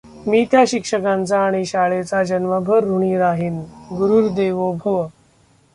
मी 0.27 0.43
त्या 0.51 0.63
शिक्षकांचा 0.67 1.39
आणि 1.39 1.65
शाळेचा 1.65 2.23
जन्मभर 2.23 2.83
ऋणी 2.83 3.17
राहीन, 3.17 3.59
गुरुर 3.91 4.27
देवो 4.29 4.71
भव. 4.85 5.05